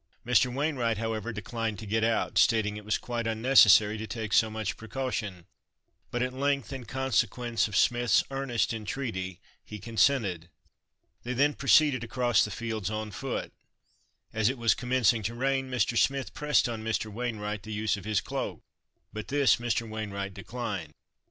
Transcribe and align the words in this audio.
Mr. 0.25 0.51
Wainwright, 0.51 0.97
however, 0.97 1.31
declined 1.31 1.77
to 1.77 1.85
get 1.85 2.03
out; 2.03 2.39
stating 2.39 2.75
it 2.75 2.83
was 2.83 2.97
quite 2.97 3.27
unnecessary 3.27 3.99
to 3.99 4.07
take 4.07 4.33
so 4.33 4.49
much 4.49 4.75
precaution; 4.75 5.45
but 6.09 6.23
at 6.23 6.33
length, 6.33 6.73
in 6.73 6.85
consequence 6.85 7.67
of 7.67 7.77
Smith's 7.77 8.23
earnest 8.31 8.73
entreaty, 8.73 9.39
he 9.63 9.77
consented. 9.77 10.49
They 11.21 11.33
then 11.33 11.53
proceeded 11.53 12.03
across 12.03 12.43
the 12.43 12.49
fields 12.49 12.89
on 12.89 13.11
foot. 13.11 13.53
As 14.33 14.49
it 14.49 14.57
was 14.57 14.73
commencing 14.73 15.21
to 15.21 15.35
rain, 15.35 15.69
Mr. 15.69 15.95
Smith 15.95 16.33
pressed 16.33 16.67
on 16.67 16.83
Mr. 16.83 17.13
Wainwright 17.13 17.61
the 17.61 17.71
use 17.71 17.95
of 17.95 18.03
his 18.05 18.21
cloak; 18.21 18.63
but 19.13 19.27
this 19.27 19.57
Mr. 19.57 19.87
Wainwright 19.87 20.33
declined. 20.33 20.93